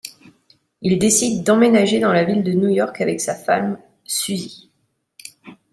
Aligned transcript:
Il 0.81 0.97
décide 0.97 1.43
d’emménager 1.43 1.99
dans 1.99 2.11
la 2.11 2.23
ville 2.23 2.41
de 2.43 2.53
New 2.53 2.69
York 2.69 2.99
avec 3.01 3.21
sa 3.21 3.35
femme 3.35 3.77
Susie. 4.03 4.71